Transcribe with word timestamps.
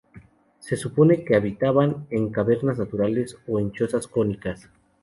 Se 0.57 0.77
supone 0.77 1.23
que 1.23 1.35
habitaban 1.35 2.07
en 2.09 2.31
cavernas 2.31 2.79
naturales 2.79 3.37
o 3.47 3.59
en 3.59 3.71
chozas 3.71 4.07
cónicas. 4.07 4.67